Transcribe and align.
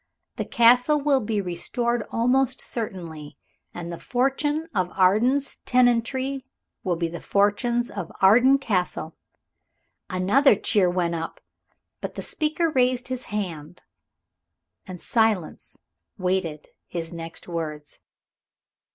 The 0.37 0.45
Castle 0.45 0.99
will 0.99 1.21
be 1.21 1.39
restored 1.41 2.03
almost 2.09 2.59
certainly. 2.59 3.37
And 3.71 3.91
the 3.93 3.99
fortunes 3.99 4.67
of 4.73 4.89
Arden's 4.95 5.57
tenantry 5.57 6.43
will 6.83 6.95
be 6.95 7.07
the 7.07 7.21
fortunes 7.21 7.91
of 7.91 8.11
Arden 8.19 8.57
Castle." 8.57 9.15
Another 10.09 10.55
cheer 10.55 10.89
went 10.89 11.13
up. 11.13 11.39
But 11.99 12.15
the 12.15 12.23
speaker 12.23 12.71
raised 12.71 13.09
his 13.09 13.25
hand, 13.25 13.83
and 14.87 14.99
silence 14.99 15.77
waited 16.17 16.69
his 16.87 17.13
next 17.13 17.47
words. 17.47 17.99